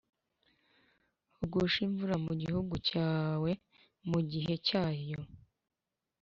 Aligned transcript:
agushe 1.43 1.79
imvura 1.87 2.15
mu 2.25 2.33
gihugu 2.41 2.73
cyawe 2.87 3.51
mu 4.09 4.19
gihe 4.31 4.53
cyayo, 4.67 5.19